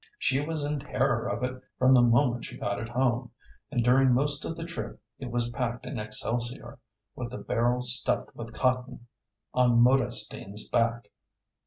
[0.17, 3.29] She was in terror of it from the moment she got it home,
[3.69, 6.79] and during most of the trip it was packed in excelsior,
[7.15, 9.05] with the barrel stuffed with cotton,
[9.53, 11.11] on Modestine's back.